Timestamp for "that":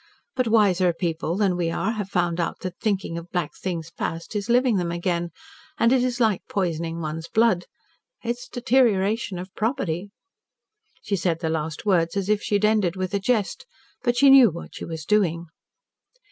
2.61-2.79